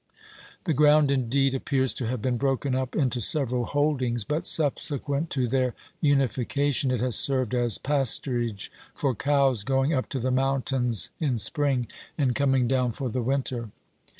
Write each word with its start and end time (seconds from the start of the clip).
The 0.63 0.73
ground 0.73 1.11
indeed 1.11 1.53
appears 1.53 1.93
to 1.93 2.07
have 2.07 2.23
been 2.23 2.37
broken 2.39 2.73
up 2.73 2.95
into 2.95 3.21
several 3.21 3.65
holdings, 3.65 4.23
but 4.23 4.47
subsequent 4.47 5.29
to 5.29 5.47
their 5.47 5.75
unification 5.99 6.89
it 6.89 7.01
has 7.01 7.15
served 7.15 7.53
as 7.53 7.77
pasturage 7.77 8.69
for 8.95 9.13
cows 9.13 9.63
going 9.63 9.93
up 9.93 10.09
to 10.09 10.19
the 10.19 10.31
mountains 10.31 11.11
in 11.19 11.37
spring 11.37 11.85
and 12.17 12.33
coming 12.33 12.67
down 12.67 12.93
for 12.93 13.09
the 13.11 13.21
winter. 13.21 13.69